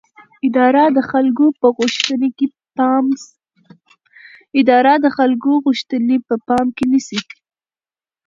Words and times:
اداره 0.47 0.83
د 5.05 5.09
خلکو 5.17 5.53
غوښتنې 5.65 6.17
په 6.27 6.35
پام 6.47 6.65
کې 6.75 6.85
نیسي. 6.91 7.19